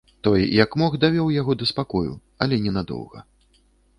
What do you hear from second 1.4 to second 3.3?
яго да спакою, але ненадоўга.